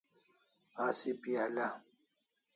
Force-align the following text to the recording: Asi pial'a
Asi 0.85 1.11
pial'a 1.21 1.67